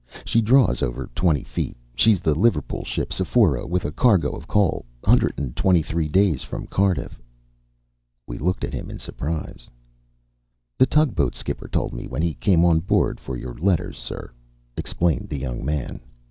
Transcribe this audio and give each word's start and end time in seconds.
"She 0.25 0.41
draws 0.41 0.81
over 0.81 1.11
twenty 1.13 1.43
feet. 1.43 1.77
She's 1.93 2.19
the 2.19 2.33
Liverpool 2.33 2.83
ship 2.83 3.13
Sephora 3.13 3.67
with 3.67 3.85
a 3.85 3.91
cargo 3.91 4.31
of 4.35 4.47
coal. 4.47 4.83
Hundred 5.05 5.33
and 5.37 5.55
twenty 5.55 5.83
three 5.83 6.07
days 6.07 6.41
from 6.41 6.65
Cardiff." 6.65 7.21
We 8.25 8.39
looked 8.39 8.63
at 8.63 8.73
him 8.73 8.89
in 8.89 8.97
surprise. 8.97 9.69
"The 10.79 10.87
tugboat 10.87 11.35
skipper 11.35 11.67
told 11.67 11.93
me 11.93 12.07
when 12.07 12.23
he 12.23 12.33
came 12.33 12.65
on 12.65 12.79
board 12.79 13.19
for 13.19 13.37
your 13.37 13.53
letters, 13.53 13.95
sir," 13.99 14.31
explained 14.75 15.29
the 15.29 15.37
young 15.37 15.63
man. 15.63 15.99